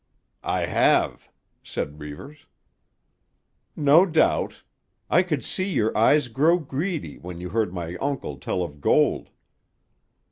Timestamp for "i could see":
5.11-5.71